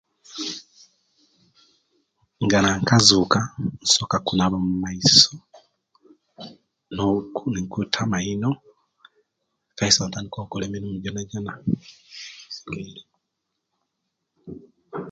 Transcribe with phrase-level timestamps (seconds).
[2.43, 3.39] Nga nakazuka
[3.83, 5.31] nsoka kunaba mumaiso
[6.95, 7.05] no
[7.51, 8.49] nenkuta amaino
[9.77, 11.53] Kaisi awo nitandika okola emirimu jonajona.